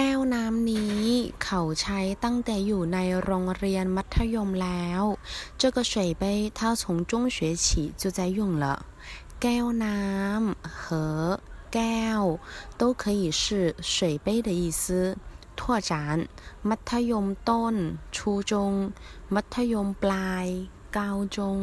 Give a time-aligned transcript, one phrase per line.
[0.00, 1.04] แก้วน้ำนี้
[1.44, 5.02] เขาใช้ตั้งแต่อยู่ในโรงเรียนมัธยมแล้ว
[5.60, 6.22] 这个水杯
[6.58, 7.66] 他从中学起
[8.00, 8.64] 就在用了
[9.42, 11.40] แก้วน้ำ和
[11.74, 12.22] แก้ว
[12.80, 13.40] 都可以是
[13.94, 14.80] 水杯的意思
[15.58, 15.90] 拓展
[16.68, 17.74] มัธยมต้น
[18.16, 18.18] 初
[18.50, 18.52] 中
[19.34, 20.46] มัธยมปลาย
[20.96, 21.58] กาวจง